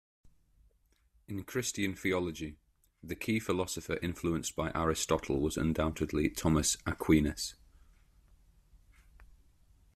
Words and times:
In 1.27 1.43
Christian 1.43 1.93
theology, 1.93 2.57
the 3.03 3.13
key 3.13 3.39
philosopher 3.39 3.99
influenced 4.01 4.55
by 4.55 4.71
Aristotle 4.73 5.39
was 5.39 5.57
undoubtedly 5.57 6.27
Thomas 6.27 6.75
Aquinas. 6.87 7.53